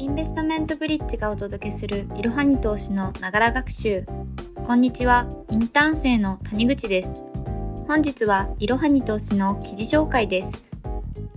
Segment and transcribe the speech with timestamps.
[0.00, 4.06] インベストメントブリッジがお届けするいろはに投資のながら学習。
[4.66, 7.22] こんにちはインターン生の谷口です。
[7.86, 10.64] 本日はいろはに投資の記事紹介です。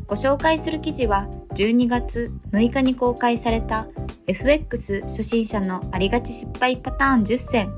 [0.07, 3.89] ご紹介する記事は12月6日に公開された
[4.27, 7.75] FX 初心者のありがち失敗パターン10選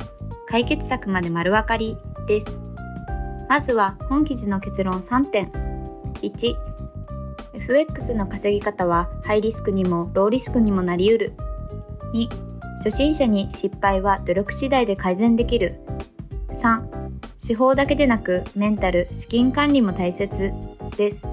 [0.48, 1.98] 解決策まで丸分かり
[2.28, 2.60] です。
[3.50, 5.52] まずは本記事の結論3点。
[6.22, 6.75] 1
[7.68, 11.34] FX の稼ぎ方はハイリスクにもローリスクにもなりうる。
[12.14, 12.30] 2、
[12.78, 15.80] 初心者に失敗は努力次第で改善できる。
[16.54, 16.84] 3、
[17.46, 20.52] 手法だけでなくメンタル、資金管理も大切
[20.96, 21.28] です。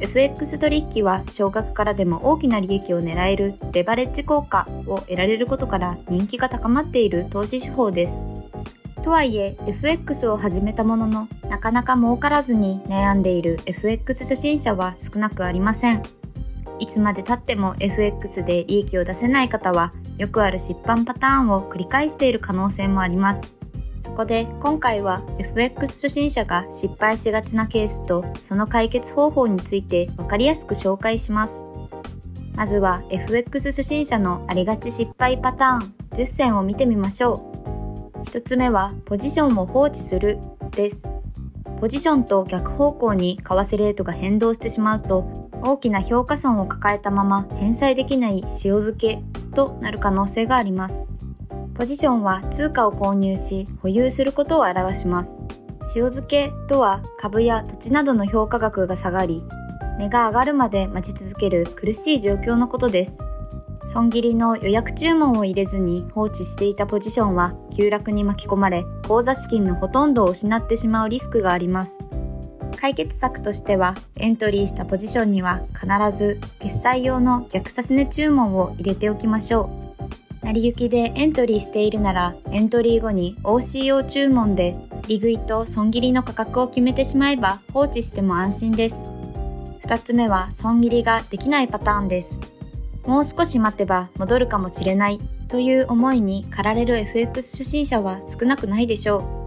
[0.00, 8.20] FX 取引は少額からでも大きな利益を狙えるレバレッジ効果を得られることから人気が高まっている投資手法です。
[9.04, 16.02] とはいえ FX を始めたもののなかなか儲からずに悩んでいる FX 初心者は少なくありません。
[16.78, 23.54] いつまでたっても FX で利益を出せない方はよくある失敗パターンを繰り返している可能性もあります。
[24.00, 31.64] そこで今回は FX 初心者が失敗しがちなケースとその解決方法について分かりやすく紹介します。
[32.54, 37.50] まずは FX 初心者のありがち失敗パターン10選を見てみましょ
[38.14, 38.22] う。
[38.24, 40.38] 1つ目はポジションを放置する
[40.72, 41.13] です。
[41.80, 49.22] ポジションと逆方向に為替レートが変動してしまうと大きな評価損を抱えたまま返済できない塩漬け
[49.54, 51.08] となる可能性があります。
[51.74, 55.36] ポジションは通貨を購入し保有することを表します。
[55.96, 59.42] 塩漬けとは株や土地などの評価額が下がり
[59.98, 63.33] 値が上がるまで待ち続ける苦しい状況のことです。
[63.86, 72.04] 損切りの予約注文を入れずに放置していたポジションは急落に巻き込まれ口座資金のほとんどを失ってしまうリスクがあります。
[72.76, 79.70] 解決策としてはエントリーしたポジションには必ず決済用の逆差し値注文を入れておきましょ
[80.42, 80.44] う。
[80.44, 84.76] 成り行きでエントリーしているならエントリー後に OCO 注文で
[85.08, 89.02] 利食いと損切りの価格を決めてしまえば放置しても安心です。
[89.84, 92.38] 2つ目は損切りができないパターンです。
[93.06, 99.44] もう少し待てば戻るかもしれないという思いに駆られる FX 初心者は少なくないでしょう。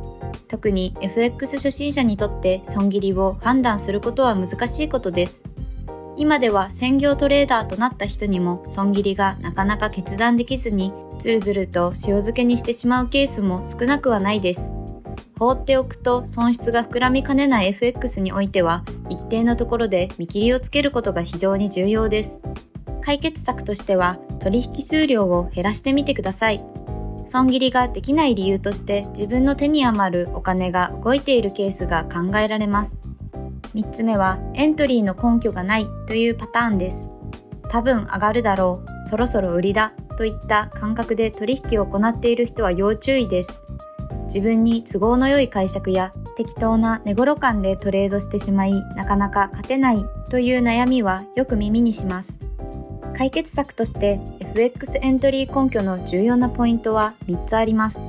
[0.48, 5.44] 特に FX 初心者にとって損切りを判断することは難しいことです。
[6.16, 14.72] 今では専業トレーダーとなった人にも損切りがなかなか決断できずにずるずると塩漬けにしてしまうケースも少なくはないです。
[15.38, 22.42] 放っておくと損失が膨らみかねない FX においては一定のところで見切りをつけることが非常に重要です。
[23.08, 26.62] 解決策としては取引数量を減らしてみてください。
[27.26, 33.00] 損切りができない理由として自分の手に余るお金が動いているケースが考えられます。
[33.76, 37.08] 3つ目はエントリーの根拠がないというパターンです。
[37.70, 43.62] 多分上がるだろう、そろそろ売りだといった感覚で取引を行っている人は要注意です。
[44.24, 52.47] 自分に都合の良い解釈や適当な寝頃感でトレードしてしまいなかなか勝てないという悩みはよく耳にします。
[53.18, 58.06] 解決策として FX エントリー根拠の重要なポイントは3つあります。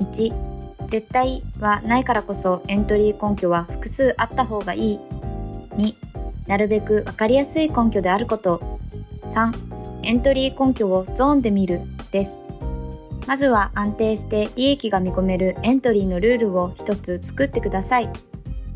[0.00, 5.00] 1、絶対はないからこそエントリー根拠は複数あった方がいい。
[5.76, 5.94] 2、
[6.46, 8.78] なるべくわかりやすい根拠であること。
[9.22, 12.38] 3、エントリー根拠をゾーンで見るです。
[13.26, 18.10] まずは安定して利益が見込めるエントリーのルールを一つ作ってください。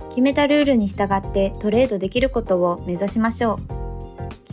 [0.08, 3.83] 決めたルールに従ってトレードできることを目指しましょう。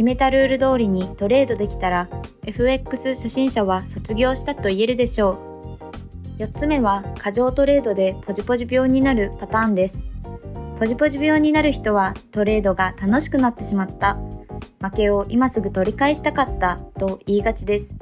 [0.02, 2.10] 決めたルール通りにトレードできたら
[2.48, 5.38] FX 初心者は卒業したと言えるでしょ
[6.40, 6.42] う。
[6.42, 10.08] 4つ目は過剰トレードでポジポジ病になるパターンです。
[10.80, 14.18] ポジポジ病になる人はトレードが楽しくなってしまった。
[14.82, 18.00] 負けを今すぐ取り返したかったと言いがちです。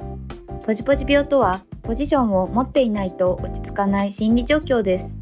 [0.64, 5.18] ポジポジ病とはポジションを持っていないと落ち着かない心理状況です。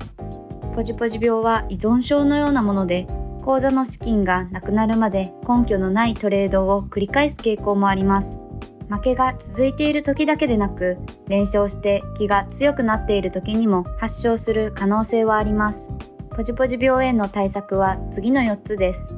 [0.77, 3.09] ポジポジ病は依存症のようなもので
[3.49, 8.43] 口座の資金がなくなるまで根拠のないトレードを繰り返す傾向もあります。
[8.91, 10.99] 負けが続いている時だけでなく、
[11.29, 15.95] 連勝して気が強くなっている時にも発症する可能性はあります。
[16.37, 19.15] ポジポジ病への対策は次の4つです。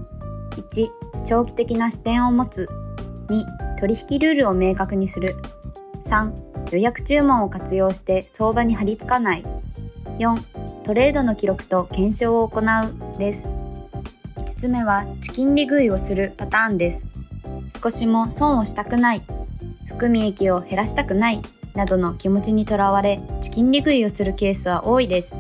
[0.53, 0.89] 1、
[1.25, 2.69] 長期的な視点を持つ。
[3.27, 5.35] 2、取引ルールを明確にする。
[6.05, 9.45] 3、予約注文を活用して相場に張り付かない。
[10.21, 13.51] 4、トレードの記録と検証を行うです。
[14.51, 17.07] 5つ目はチキン利食いをするパターンです。
[17.81, 19.23] 少しも損をしたくない、
[19.87, 21.41] 含み益を減らしたくない
[21.77, 25.39] などの気持ちにとらわれチキン利食いをするケースは多いです。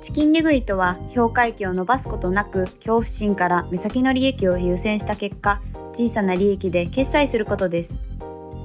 [0.00, 8.00] チキン利食いとは評価益を伸ばすことなく恐怖心から目先の利益を優先した結果小さな利益で決済することです。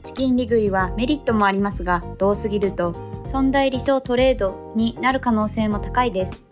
[0.03, 2.95] チキン利食いはメリットもありますが、多すぎると
[3.27, 6.48] 損害利小トレードになる可能性も高いです。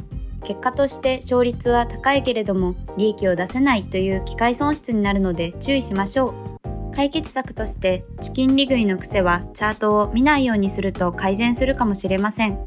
[0.47, 6.95] 結果として勝率は高いけれども利益を出せないという機械損失になるので注意しましょう。
[6.95, 12.65] 解決策としてチキン利食いの癖はチャートを見ないようにすると改善するかもしれません。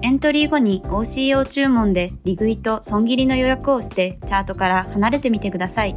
[0.00, 5.94] エントリー後に OCO 注文で利食いと損切りの予約をしてチャートから離れてみてください。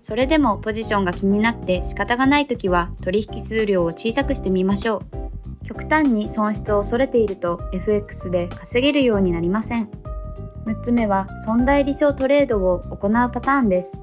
[0.00, 5.66] それでもポジションが気になって仕方がない時は取引数量を小さくしてみましょう。
[5.66, 9.99] 極端に損失を恐れていると FX で稼げるようになりません。
[10.66, 13.98] 6つ目は損害利小トレードを行うパターンです。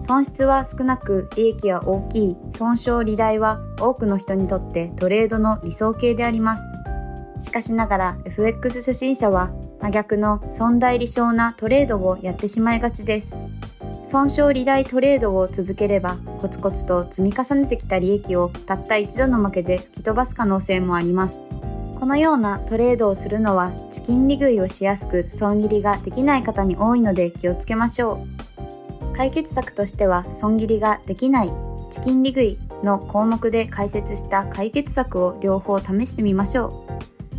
[0.00, 6.66] 損失は少なく利益は大きい損傷利大は多くの人にとってトレードの理想形であります。
[7.40, 13.36] しかしながら FX 初心者は真逆の損大利小なトレードをやってしまいがちです。
[14.04, 21.44] 損傷利大トレードを続ければコツコツと積み重ねてきた利益をたった一度の負けで吹き飛ばす可能性もあります。
[22.02, 28.26] このようなトレードをするのはチキン利食いをしやすく損切りができない方に多いので気をつけましょ
[29.12, 29.16] う。
[29.16, 31.52] 解決策としては損切りができない
[31.92, 36.92] チキン利食いの項目で解説した解決策を両方試してみましょう。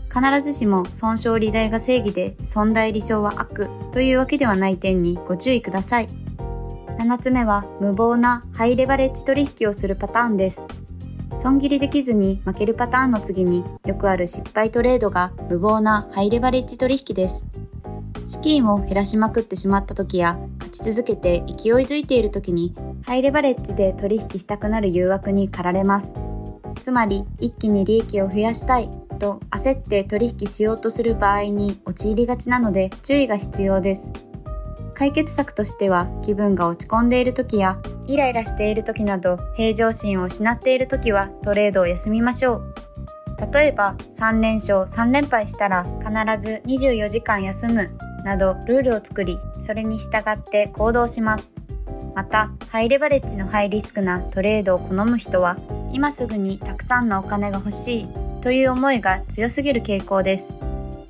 [0.09, 6.07] 必ずしも損傷利大が正義で損大利小は悪というわけではない点にご注意ください。
[6.99, 10.61] 7つ目は無謀なハイレバレッジ取引をするパターンです。
[11.37, 17.47] 損切りできずに負けるパターンの次によくある失敗トレードが無謀なハイレバレッジ取引です。
[18.25, 26.13] 資金を減らしまくってしまった時や勝ち続けて勢いづいている時にハイレバレッジで取引したくなる誘惑に駆られます。
[26.79, 28.89] つまり一気に利益を増やしたい
[29.19, 34.13] と焦って取引しようとする場合に陥りがちなので注意が必要です。
[34.95, 42.73] 解決策としては気分が落ち込んでいる時やイライラしている時など平常心を失っている時はトレードを休みましょう。
[43.51, 47.89] 例えば3連勝3連敗したら必ず24時間休む
[48.23, 51.53] などルールを作りそれに従って行動します。
[52.15, 55.57] またハイレバレッジのハイリスクなトレードを好む人は
[55.91, 58.07] 今すぐにたくさんのお金が欲しい
[58.41, 60.53] という思いが強すぎる傾向です。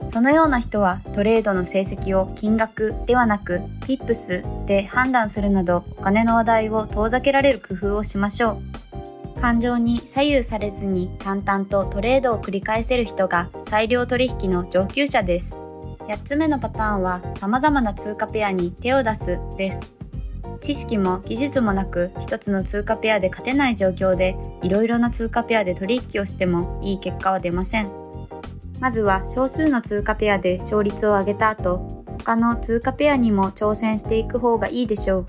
[0.08, 8.84] そのような人はトレードの成績を金額ではなくピップスで判断するなどお金の話題を遠ざけられる工夫をしましょう。
[9.42, 15.58] 感情に左右されずに淡々とトレードを繰り返せる人が裁量取引の上級者です。
[16.08, 19.92] 8つ目のパターンは様々な通貨ペアに手を出すです。
[20.62, 28.03] 知識も技術もなく一つの通貨ペアで勝てない状況でいろいろな通貨ペアで取引をしてもいい結果は出ません。
[28.80, 35.26] まずは少数の通貨ペアで勝率を上げた後、他の通貨ペアにも挑戦していく方がいいでしょう。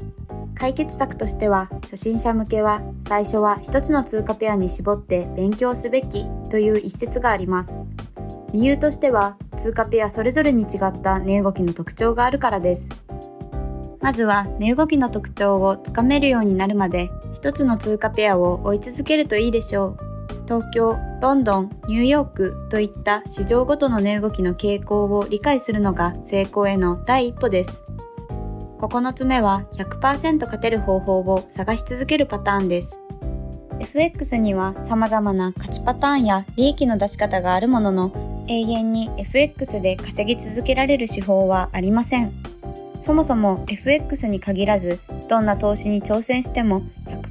[0.55, 7.85] 解決策としては、初心者向けは最初は一つの通貨ペアに絞って勉強すべきという一節があります。
[8.53, 12.89] 理由としては、通貨ペアそれぞれに違った値動きの特徴があるからです。
[14.01, 20.14] まずは値動きの特徴をつかめるようになるまで一つの通貨ペアを追い続けるといいでしょう。
[20.47, 27.87] 東京、ロンドン、ニューヨークといった市場ごとの値動きの傾向を理解するのが成功への第一歩です。
[28.79, 33.01] 9つ目は100%勝てる方法を探し続けるパターンです。
[33.81, 42.33] FX には様々な勝ちパターンや利益の出し方があるものの永遠に FX で稼ぎ続けられる手法はありません。
[43.01, 46.83] そもそも FX に限らずどんな投資に挑戦しても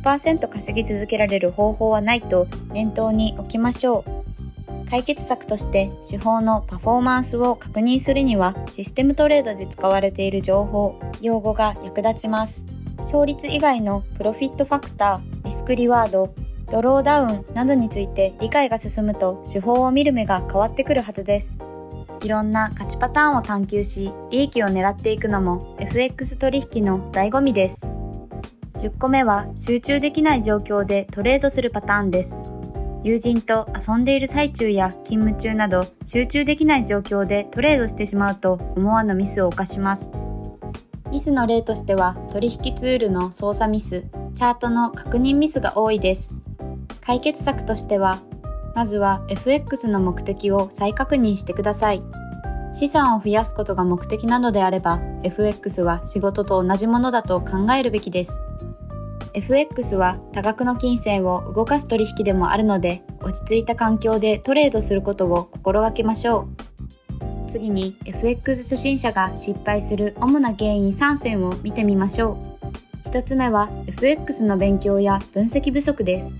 [0.03, 4.23] 100%稼ぎ続けられる方法はないと念頭に置きましょう。
[4.89, 12.63] 解決策として手法のパフォーマンスを確認するにはシステムトレードで使われている情報、用語が役立ちます。
[12.99, 16.33] 勝率以外のプロフィットファクター、リスクリワード、
[16.69, 21.57] ドローダウンなどについて理解が進むと手法を見る目が変わってくるはずです。
[22.21, 27.92] いろんな勝ちパターンを探求し、利益を狙っていくのも FX 取引の醍醐味です。
[28.83, 32.37] 10個目は集中できない状況でトレードするパターンです。
[33.01, 40.11] 友人と遊んでいる最中や勤務中など集中できない状況でトレードしてしまうと思わぬミスを犯します。
[41.09, 46.33] ミスの例としては取引ツールの操作ミス、チャートの確認ミスが多いです。
[47.05, 48.21] 解決策としては、
[48.75, 52.03] まずは FX の目的を再確認してください。
[52.73, 58.41] 資産を増やすことが目的なのであれば、FX は仕事と同じものだと考えるべきです。
[59.35, 66.47] FX は多額の金銭を動かす取引でもあるので、落ち着いた環境でトレードすることを心がけましょ
[67.21, 67.47] う。
[67.47, 72.37] 次に FX 初心者が失敗する主な原因3選を見てみましょ
[73.05, 73.09] う。
[73.09, 76.35] 1つ目は FX の勉強や分析不足です。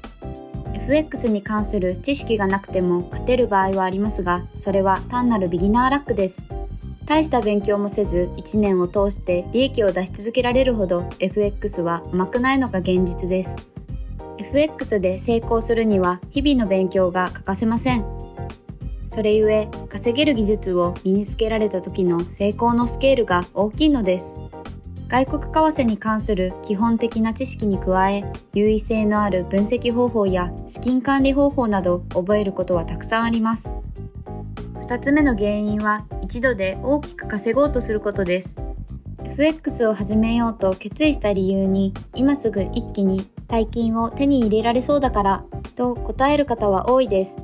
[0.73, 6.47] FX に関する知識がなくても勝てる場合はありますが、それは単なるビギナーラックです。
[7.05, 13.57] 大した勉強もせず1年を通して利益を出し続けられるほど FX は甘くないのが現実です。
[14.37, 18.05] FX で成功するには日々の勉強が欠かせません。
[19.05, 24.39] それゆえ稼げる技術を身につけられた時の成功のスケールが大きいのです。
[25.09, 33.77] 外国為替に関する基本的な知識に加え優位性のある分析方法や資金管理方法など覚えることはたくさんあります。
[34.83, 38.61] 2つ目の原因は一度で大きく稼ごうとすることです。
[39.23, 45.45] FX を始めようと決意した理由に今すぐ一気に大金を手に入れられそうだから
[45.77, 47.41] と答える方は多いです。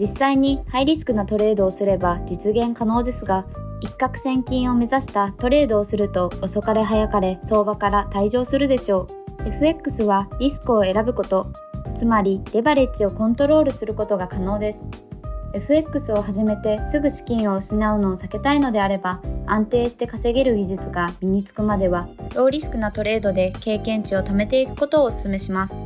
[0.00, 3.44] 実際にハイリスクなトレードをすれば実現可能ですが、
[3.80, 9.06] 一攫千金を目指したトレードをすると遅かれ早かれ相場から退場するでしょ
[9.44, 9.48] う。
[9.48, 11.52] FX はリスクを選ぶこと、
[11.94, 14.88] つまりレバレッジをコントロールすることが可能です。
[15.54, 25.80] FX を始めてすぐ資金を失うのを避けたいのであれば安定して稼げる技術が身につくまではローリスクなトレードで経験値を貯めていくことをお勧めします。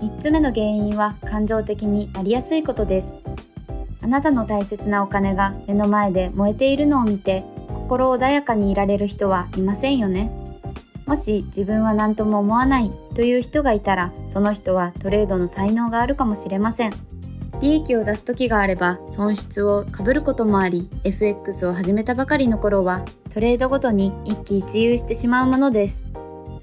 [0.00, 3.16] 3つ目の原因は感情的になりやすいことです。
[4.02, 7.44] あなたの大切なお金が目の前で燃えているのを見て
[7.74, 10.30] 心穏やかにいられる人はいませんよね。
[11.06, 17.15] もし自分は何とも思わないという人がいたらその人はトレードの才能があるかもしれません。
[17.60, 26.04] 利益を出す時があれば損失をかぶることもあり FX を始めたばかりの頃はトレードごとに一喜一憂してしまうものです。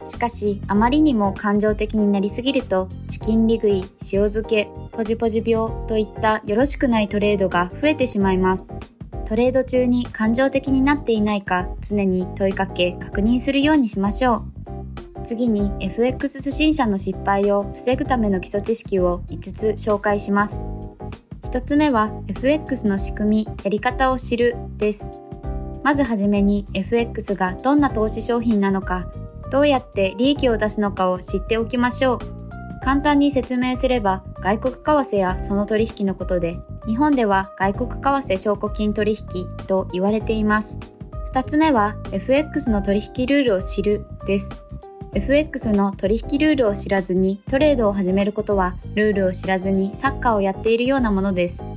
[0.05, 8.73] しかしあまりにも感情的になりすぎるとチキン利食い塩漬けポジポジ病といったよろしくないトレードが増えてしまいます。
[9.25, 14.43] トレード中に感情的になっていないか常に問いかけ確認するようにしましょう。
[15.23, 20.63] 次に FX 初心者の失敗を防ぐための基礎知識を5つ紹介します。
[21.53, 25.12] 1つ目は FX の仕組み、やり方を知るです。
[25.83, 29.07] まずはじめに FX がどんな投資商品なのか、
[29.51, 32.19] どうやって利益を出すのかを知っておきましょう。
[32.83, 36.57] 簡単に説明すれば外国為替やその取引のことで、
[36.88, 40.79] 日本では外国為替証拠金取引と言われています。
[41.36, 44.62] 2つ目は FX の取引ルールを知るです。
[45.15, 51.67] FX の取引ルールを知らずにトレードを始めることはルールを知らずにサッカーをやっているようなものです。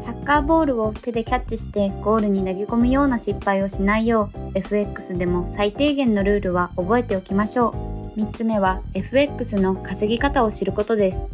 [0.00, 7.74] サッカーボールを手でキャッチしてゴールに投げ込むような失敗をしないよう FX でも最低限のルールは覚えておきましょ
[8.16, 8.18] う。
[8.18, 11.28] 3つ目は FX の稼ぎ方を知ることです。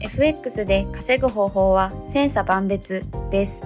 [0.00, 3.62] FX で稼ぐ方法は千差万別です。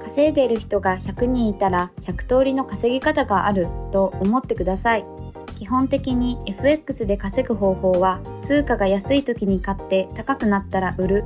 [0.00, 5.15] 稼いでいる人が100人いたら100通りの稼ぎ方があると思ってください。
[5.56, 11.24] 基本的に FX で稼ぐ方法は通貨が安い時に買って高くなったら売る。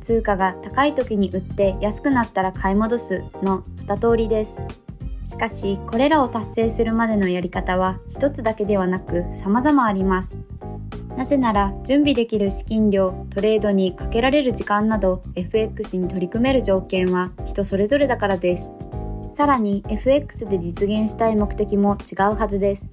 [0.00, 3.24] 通貨が高い時に売って安くなったら買い戻す。
[3.42, 4.62] の2通りです。
[5.24, 10.44] しかしこれらを達成するまでのやり方は一つだけではなく様々あります。
[11.16, 18.72] なぜなら準備できる資金量トレードにかけられる時間など FX に取り組める条件は人それぞれだからです。
[19.30, 22.90] さらに FX で実現したい目的も違うはずです。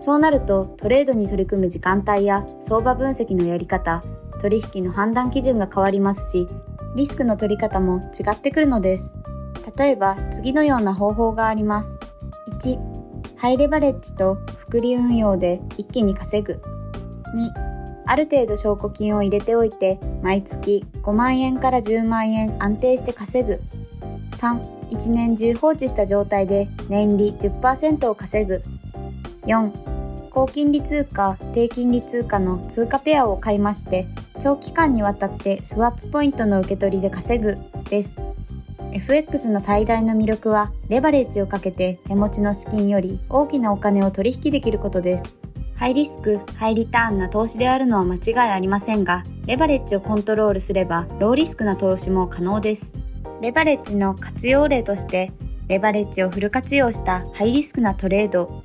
[0.00, 4.02] そうなるとトレードに取り組む時間帯や相場分析のやり方、
[4.40, 6.48] 取引の判断基準が変わりますし、
[6.94, 9.14] リスクの取り方も違ってくるのです。
[9.76, 11.98] 例えば次のような方法があります。
[12.60, 12.78] 1、
[13.36, 16.54] ハイレバレッジと複利運用で一気に稼ぐ。
[16.54, 17.68] 2、
[18.06, 23.60] ある程度証拠金を入れておいて毎月5万円から10万円安定して稼ぐ。
[24.36, 28.62] 3、1年中放置した状態で年利10%を稼ぐ。
[29.46, 29.87] 4、
[30.30, 34.06] 高金利通貨、低金利通貨の通貨ペアを買いまして、
[34.38, 37.58] 長期間にわたってスワップポイントの受け取りで稼ぐ
[37.88, 38.20] です。
[38.92, 45.34] FX の最大の魅力は、レバレッジをかけて手持ちの資金より大きなお金を取引できることです。
[45.76, 52.92] ハイリスク、ハイリターンな投資であるのは間違いありませんが、レバレッジをコントロールすれば、ローリスクな投資も可能です。
[53.40, 55.32] レバレッジの活用例として、
[55.68, 58.64] レバレッジをフル活用したハイリスクなトレード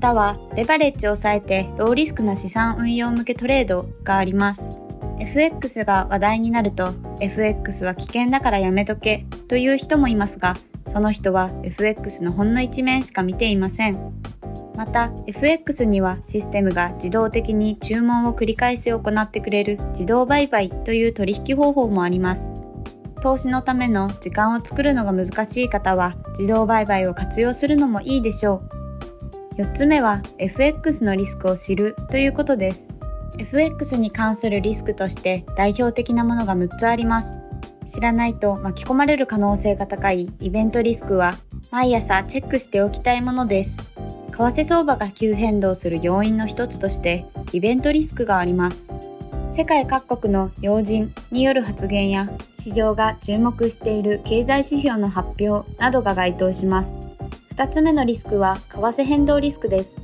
[0.00, 4.78] たはレバレッジを抑えてローリスクな資産運用向けトレードがあります。
[5.20, 10.56] FX が話題になると FX は危険だからやめとけという人もいますが、
[10.88, 14.14] その人は FX のほんの一面しか見ていません。
[14.74, 22.52] また FX にはシステムが自動的に注文を繰り返し行ってくれる自動売買という取引方法もあります。
[23.22, 28.79] 投資のための時間を作るのが難しい方は自動売買を活用するのもいいでしょう。
[29.56, 32.88] 4つ目は FX のリスクを知るということです。
[33.38, 37.38] FX に関するリスクとして代表的なものが6つあります。
[37.86, 41.38] 知らないと巻き込まれる可能性が高いイベントリスクは
[41.70, 43.78] 毎朝チェックしておきたいものです。
[44.30, 48.88] 為替相場が急変動する要因の一つとしてイベントリスクがあります。
[49.50, 57.09] 世界各国の要人による発言や市場が注目している経済指標の発表などが該当します。
[57.60, 60.00] 2つ目のリスクは為替変動リスクです。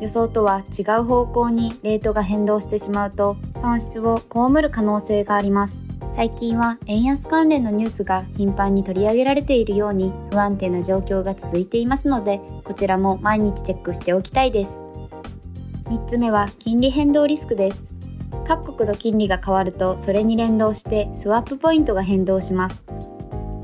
[0.00, 5.86] 予想とは違う方向にレートが変動してしまうと損失を被る可能性があります。
[6.10, 14.82] 最近は円安関連のニュースが頻繁に取り上げられているように不安定な状況が続いていますのでこちらも毎日チェックしておきたいです。
[15.84, 17.88] 3つ目は金利変動リスクです。
[18.48, 22.84] 各国の金利が変わるとそれに連動してスワップポイントが変動します。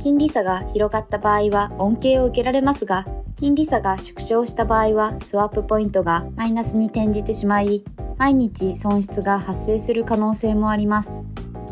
[0.00, 3.04] 金利差が広がった場合は恩恵を受けられますが
[3.42, 7.82] 金利差が縮小した場合はスワップポイントがマイナスに転じてしまい
[8.16, 11.24] 毎日損失が発生する可能性もあります。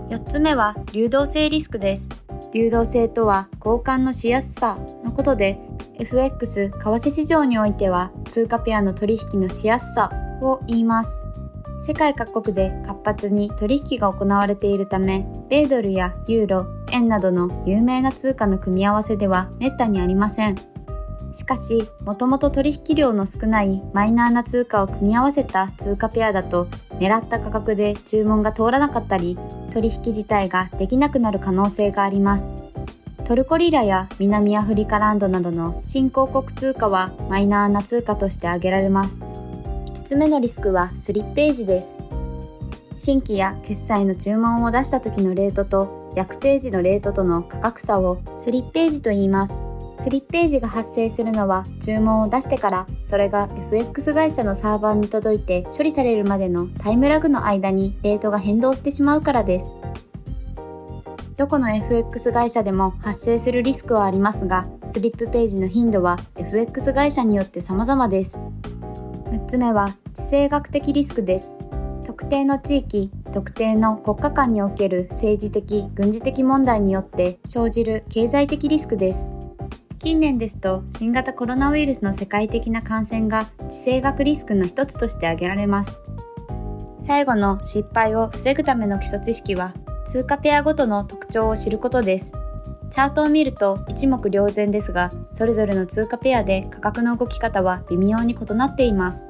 [0.08, 2.08] 4つ目は流動性リスクです。
[2.52, 5.60] 流動性とは交換のしやすさのことで
[6.00, 10.10] FX 為替市場においては通貨ペアの取引のしやすさ
[10.42, 11.22] を言います。
[11.78, 20.69] 世界各国で活発に取引が行われているため米ドルやユーロ円などの有名な通貨の組み合わせでは滅多にありません。
[21.32, 26.66] しかし、もともと取引量の少ないマイナーな通貨を組み合わせた通貨ペアだと、
[26.98, 29.38] 狙った価格で注文が通らなかったり、
[29.72, 32.52] 取引自体ができなくなる可能性があります。
[33.24, 39.20] トルコリラや南アフリカランドなどの新興国通貨はマイナーな通貨として挙げられます。
[39.20, 42.00] 5つ目のリスクはスリッページです。
[42.96, 49.69] 新規や決済の注文を出した時のレートと約定時のレートとの価格差をスリッページと言います。
[50.00, 59.74] スリッページが発生するのは注文を出してからそれが FX 会社のサーバーに届いて処理されるまでのタイムラグの間にレートが変動してしまうからです。
[61.36, 68.40] どこの FX 会社でも発生するリスクはありますが、スリップページの頻度は FX 会社によって様々です。
[69.26, 71.56] 6つ目は地政学的リスクです。
[72.06, 79.30] 特定の地域、特定の国家間における政治的、軍事的問題によって生じる経済的リスクです。
[80.02, 86.00] 近年ですと新型コロナウイルスの世界的な感染が地政学リスクの一つとして挙げられます。
[87.00, 89.74] 最後の失敗を防ぐための基礎知識は
[90.06, 92.32] 通貨ペアごとの特徴を知ることです。
[92.88, 99.28] チャートを見ると一目瞭然ですが、それぞれの通貨ペアで価格の動き方は微妙に異なっています。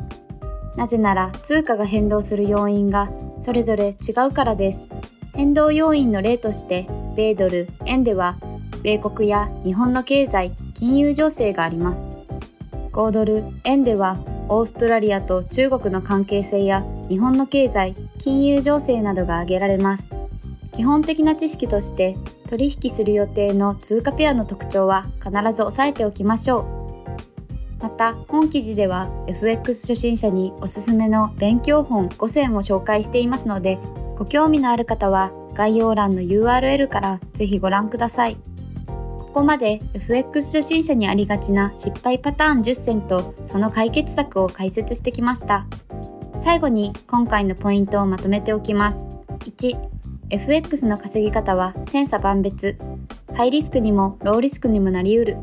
[0.77, 4.89] なぜなら通貨が変動する要因がそれぞれ違うからです。
[5.35, 8.37] 変動要因の例として、米ドル、円では
[8.83, 12.05] 米国や日本の経済、金融情勢があります。
[12.93, 20.09] 5ドル、円ではオーストラリアと中国の関係性や日本の経済、金融情勢などが挙げられます。
[20.73, 22.17] 基本的な知識として
[22.49, 26.65] 取引する予定の通貨ペアの特徴は必ず押さえておきましょう。
[27.83, 33.79] また、本記事では FX 初心者におすすめの勉強本5選を紹介していますので、
[34.17, 38.37] ご興味のある方は概要欄の URL からぜひご覧ください。
[39.31, 45.67] ここまで FX 初心者にありがちな失敗パターン10選とその解決策を解説してきました。
[46.41, 49.09] 最後に今回のポイントをまとめておきます。
[49.45, 49.79] 1、
[50.31, 52.77] FX の稼ぎ方は千差万別。
[53.33, 55.37] ハイリスクにもローリスクにもなりうる。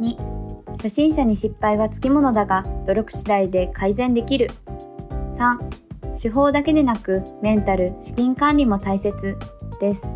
[0.00, 4.50] 2、初心者に失敗はつきものだが努力次第で改善できる。
[5.30, 9.38] 3、手法だけでなくメンタル、資金管理も大切
[9.80, 10.12] です。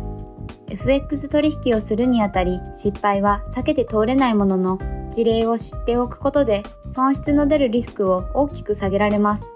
[0.67, 4.79] FX 取引をするにあたり失敗は避けて通れないものの
[5.11, 9.55] 事例を知っておくことで損失の出るリスクを大きく下げられます。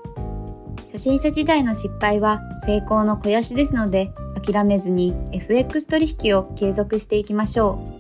[0.86, 8.00] 初心者時代の失敗は成功の肥やしですので諦めずに FX 取引を継続していきましょう。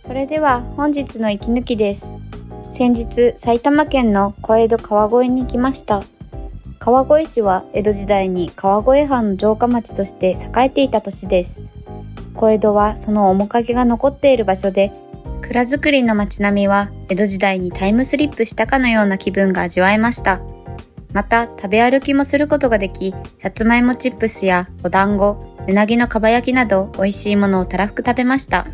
[0.00, 2.12] それでは本日の息抜きです。
[2.72, 6.04] 先日埼玉県の小江戸川越に来ました。
[6.78, 11.60] 川越市は江戸時代に川越藩の城下町として栄えていた都市です。
[12.34, 14.92] 小江戸はその面影が残っている場所で、
[15.42, 20.40] 蔵造りの街並みは江戸時代にタイムスリップしたかのような気分が味わえました。
[21.12, 28.66] また食べ歩きもすることができ、さつまいもチップスやお団子、うなぎのかば焼きなど美味しいものをたらふく食べました。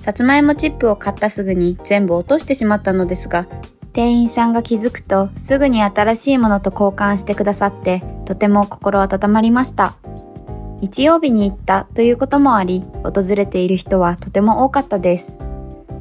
[0.00, 3.46] さつまいもチップを買ったすぐに全部落としてしまったのですが、
[3.92, 9.96] 店員さんが気づくとすぐに新しいものと交換してくださってとても心温まりました。
[10.80, 15.36] 日曜日に行ったということもあり、訪れている人はとても多かったです。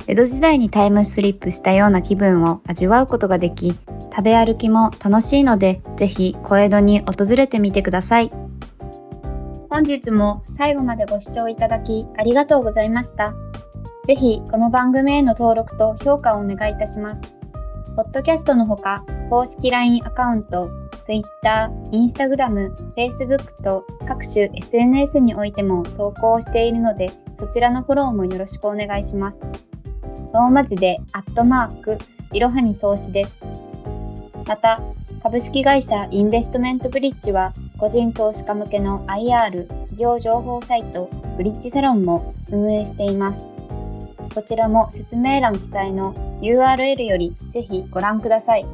[0.07, 3.77] 江戸時代にタイムスリップしたような気分を味わうことができ、
[4.09, 8.31] 食べ歩きも楽しいので、ぜひ小江戸に訪れてみてください。
[9.69, 13.33] 本日も最後までご視聴いただきありがとうございました。
[14.07, 17.38] ぜひこの番組への登録と評価をお願いいたします。
[17.95, 20.69] ポッドキャストのほか、公式 LINE アカウント、
[21.01, 29.41] Twitter、Instagram、Facebook と各種 SNS においても投稿しているので、そちらのフォローもよろしくお願いします。
[30.33, 31.97] ローマ字で、アットマーク、
[32.31, 33.43] いろはに投資です。
[34.45, 34.81] また、
[35.21, 43.47] 株式会社インベストメントブリッジは、個人投資家向けの IR 企業情報サイト、ブリッジサロンも運営しています。
[44.33, 48.65] こちらも説明欄記載の URL よりぜひご覧ください。